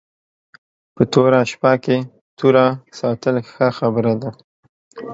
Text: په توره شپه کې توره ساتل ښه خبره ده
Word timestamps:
په 0.95 1.03
توره 1.11 1.39
شپه 1.51 1.73
کې 1.83 1.97
توره 2.37 2.67
ساتل 2.99 3.35
ښه 3.51 3.67
خبره 3.77 4.13
ده 4.21 4.29